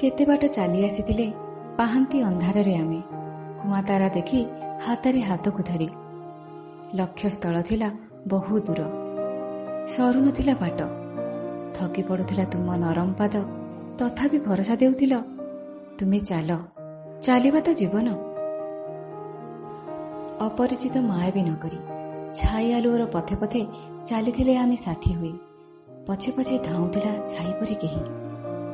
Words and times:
କେତେ 0.00 0.24
ବାଟ 0.24 0.44
ଚାଲି 0.46 0.84
ଆସିଥିଲେ 0.84 1.32
ପାହାନ୍ତି 1.78 2.18
ଅନ୍ଧାରରେ 2.22 2.74
ଆମେ। 2.76 3.00
କୁଆଁ 3.60 3.82
ତାରା 3.82 4.08
ଦେଖି 4.08 4.40
ହାତରେ 4.86 5.20
ହାତକୁ 5.20 5.62
ଧରି। 5.62 5.88
ଲକ୍ଷ୍ୟସ୍ଥଳ 6.94 7.62
ଥିଲା 7.62 7.88
ବହୁ 8.28 8.60
ଦୂର। 8.60 8.80
ସରୁନଥିଲା 9.88 10.54
ବାଟ। 10.60 10.80
ଥକି 11.76 12.02
ପଡ଼ୁଥିଲା 12.02 12.44
ତୁମ 12.44 12.68
ନରମ 12.76 13.10
ପାଦ। 13.12 13.34
ତଥାପି 13.98 14.38
ଭରସା 14.38 14.74
ଦେଉଥିଲ 14.76 15.14
ତୁମେ 15.98 16.18
ଚାଲ। 16.18 16.50
ଚାଲିବା 17.20 17.60
ତ 17.60 17.68
ଜୀବନ 17.72 18.08
ଅପରିଚିତ 20.40 20.96
ମାୟା 20.98 21.40
ନ 21.42 21.50
କରି 21.54 21.78
ଛାଇ 22.38 22.66
ଆଲୁଅର 22.72 23.02
ପଥେ 23.06 23.34
ପଥେ 23.40 23.60
ଚାଲିଥିଲେ 24.04 24.54
ଆମେ 24.56 24.76
ସାଥୀ 24.76 25.12
ହୋଇ। 25.14 25.34
ପଛେ 26.06 26.30
ପଛେ 26.36 26.54
ଧାଉଁଥିଲା 26.58 27.12
ଛାଇ 27.24 27.50
ପରି 27.60 27.74
କେହି। 27.74 28.00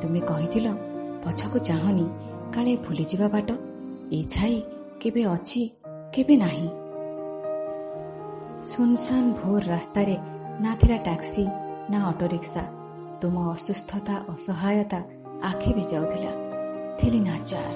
ତୁମେ 0.01 0.19
କହିଥିଲ 0.19 0.67
ପଛକୁ 1.23 1.57
ଚାହଁନି। 1.67 2.05
କାଳେ 2.53 2.73
ଭୁଲିଯିବା 2.85 3.27
ବାଟ? 3.35 3.49
ଏ 4.17 4.19
ଛାଇ 4.33 4.57
କେବେ 5.01 5.21
ଅଛି 5.35 5.61
କେବେ 6.13 6.35
ନାହିଁ। 6.43 6.67
ସୁନସାନ 8.71 9.23
ଭୋର 9.39 9.63
ରାସ୍ତାରେ 9.73 10.15
ନା 10.63 10.71
ଥିଲା 10.81 10.97
ଟ୍ୟାକ୍ସି 11.07 11.45
ନା 11.91 11.99
ଅଟୋ 12.11 12.25
ରିକ୍ସା 12.33 12.63
ତୁମ 13.21 13.35
ଅସୁସ୍ଥତା 13.55 14.15
ଅସହାୟତା 14.33 14.99
ଆଖି 15.49 15.71
ବି 15.75 15.83
ଯାଉଥିଲା 15.91 16.31
ଥିଲି 16.99 17.19
ନାଚାର। 17.29 17.67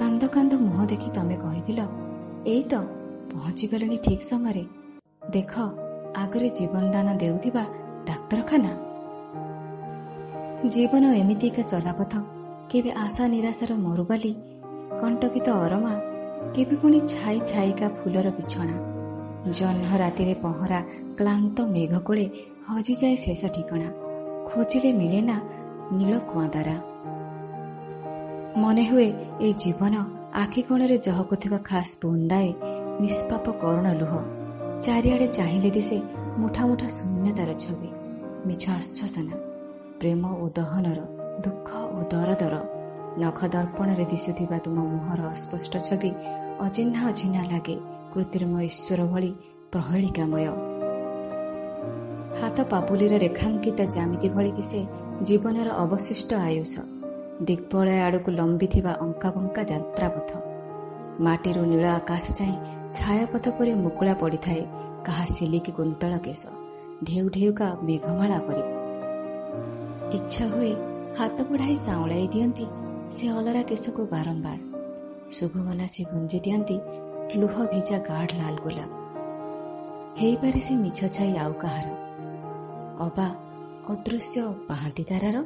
କାନ୍ଦ 0.00 0.22
କାନ୍ଦ 0.34 0.52
ମୁହଁ 0.64 0.84
ଦେଖି 0.92 1.10
ତମେ 1.16 1.36
କହିଥିଲ 1.44 1.80
ଏଇ 2.52 2.62
ତ 2.70 2.74
ପହଞ୍ଚିଗଲେଣି 3.32 3.98
ଠିକ୍ 4.04 4.24
ସମୟରେ। 4.30 4.64
ଦେଖ 5.30 5.52
ଆଗରେ 6.16 6.48
ଜୀବନ 6.58 6.84
ଦାନ 6.94 7.08
ଦେଉଥିବା 7.22 7.64
ଡାକ୍ତରଖାନା। 8.08 8.72
ଜୀବନ 10.74 11.04
ଏମିତି 11.20 11.46
ଏକ 11.50 11.58
ଚଲାପଥ। 11.72 12.12
କେବେ 12.70 12.90
ଆଶା 13.04 13.24
ନିରାଶାର 13.28 13.72
ମରୁବାଲି 13.84 14.32
କଣ୍ଟକିତ 15.00 15.48
ଅରମା 15.64 15.94
କେବେ 16.54 16.74
ପୁଣି 16.80 16.98
ଛାଇ 17.12 17.38
ଛାଇକା 17.50 17.86
ଫୁଲର 17.98 18.28
ବିଛଣା। 18.38 18.76
ଜହ୍ନ 19.56 19.84
ରାତିରେ 20.02 20.34
ପହଁରା 20.42 20.80
କ୍ଳାନ୍ତ 21.18 21.56
ମେଘ 21.74 21.92
କୋଳେ 21.98 22.24
ହଜିଯାଏ 22.68 23.16
ଶେଷ 23.24 23.42
ଠିକଣା। 23.54 23.88
ଖୋଜିଲେ 24.48 24.90
ମିଳେ 24.92 25.20
ନା 25.20 25.36
ନୀଳ 25.92 26.12
କୁଆଁଦାରା। 26.30 26.76
ମନେ 28.62 28.84
ହୁଏ 28.90 29.08
ଏଇ 29.40 29.52
ଜୀବନ 29.52 29.94
ଆଖି 30.34 30.62
କୋଣରେ 30.62 30.96
ଜହକୁଥିବା 30.98 31.58
ଖାସ୍ 31.64 31.92
ବୁନ୍ଦାଏ 32.02 32.48
ନିଷ୍ପାପ 33.02 33.44
କରୁଣ 33.62 33.86
ଲୁହ। 34.00 34.12
ଚାରିଆଡ଼େ 34.84 35.28
ଚାହିଁଲେ 35.28 35.70
ଦିଶେ 35.70 35.98
ମୁଠା 36.40 36.62
ମୁଠା 36.66 36.88
ଶୂନ୍ୟତାର 36.88 37.50
ଛବି 37.62 37.90
ମିଛ 38.46 38.62
ଆଶ୍ୱାସନା 38.78 39.36
ପ୍ରେମ 40.00 40.22
ଓ 40.42 40.44
ଦହନର। 40.56 41.17
ଦୁଃଖ 41.44 41.68
ଓ 41.96 41.98
ଦରଦର 42.12 42.56
ନଖ 43.22 43.38
ଦର୍ପଣରେ 43.54 44.04
ଦିଶୁଥିବା 44.04 44.58
ତୁମ 44.64 44.76
ମୁହଁର 44.92 45.20
ଅସ୍ପଷ୍ଟ 45.34 45.72
ଛବି 45.86 46.10
ଅଚିହ୍ନା 46.66 47.00
ଅଚିହ୍ନା 47.10 47.42
ଲାଗେ 47.52 47.76
କୃତ୍ରିମ 48.12 48.52
ଈଶ୍ୱର 48.70 49.00
ଭଳି 49.12 49.30
ପ୍ରହେଳିକାମୟ। 49.72 50.46
ହାତ 52.40 52.56
ପାପୁଲିର 52.70 53.14
ରେଖାଙ୍କିତ 53.18 53.78
ଜାମିତି 53.94 54.28
ଭଳି 54.28 54.50
ଦିଶେ 54.52 54.80
ଜୀବନର 55.22 55.68
ଅବଶିଷ୍ଟ 55.84 56.30
ଆୟୁଷ। 56.48 56.74
ଦିଗ୍ବଳୟ 57.48 57.98
ଆଡ଼କୁ 58.06 58.30
ଲମ୍ବିଥିବା 58.30 58.92
ଅଙ୍କାବଙ୍କା 59.00 59.62
ଯାତ୍ରାପଥ। 59.62 60.30
ମାଟିରୁ 61.20 61.62
ନୀଳ 61.66 61.84
ଆକାଶ 61.90 62.24
ଯାଏଁ 62.38 62.56
ଛାୟାପଥ 62.92 63.44
ପରି 63.58 63.72
ମୁକୁଳା 63.84 64.14
ପଡ଼ିଥାଏ 64.14 64.62
କାହା 65.06 65.24
ସିଲିକି 65.26 65.72
କୁନ୍ତଳ 65.72 66.12
କେଶ 66.18 66.42
ଢେଉ 67.04 67.26
ଢେଉକା 67.28 67.68
ମେଘମାଳା 67.82 68.38
ପରି। 68.46 68.62
ଇଚ୍ଛା 70.16 70.44
ହୁଏ 70.46 70.72
ହାତ 71.18 71.42
ବଢ଼ାଇ 71.42 71.76
ସାଉଁଳାଇ 71.76 72.26
ଦିଅନ୍ତି 72.28 72.66
ସେ 73.12 73.28
ଅଲରା 73.28 73.62
କେଶକୁ 73.62 74.02
ବାରମ୍ବାର। 74.06 74.60
ଶୁଭମନା 75.32 75.86
ସେ 75.86 76.02
ଗୁଞ୍ଜି 76.04 76.38
ଦିଅନ୍ତି 76.40 76.76
ଲୁହ 77.34 77.54
ଭିଜା 77.64 77.98
ଗାଢ଼ 77.98 78.32
ଲାଲ 78.38 78.54
ଗୋଲାପ। 78.56 78.90
ହେଇପାରେ 80.18 80.60
ସେ 80.60 80.74
ମିଛ 80.74 81.00
ଛାଇ 81.12 81.32
ଆଉ 81.36 81.52
କାହାର। 81.52 81.88
ଅବା 83.00 83.28
ଅଦୃଶ୍ୟ 83.88 84.42
ପାହାନ୍ତି 84.68 85.04
ତାରାର 85.04 85.36